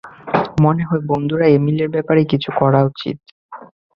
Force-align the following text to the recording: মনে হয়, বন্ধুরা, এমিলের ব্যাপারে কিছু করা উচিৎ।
মনে 0.61 0.83
হয়, 0.83 1.03
বন্ধুরা, 1.09 1.45
এমিলের 1.49 1.89
ব্যাপারে 1.89 2.21
কিছু 2.31 2.49
করা 2.59 2.79
উচিৎ। 2.83 3.17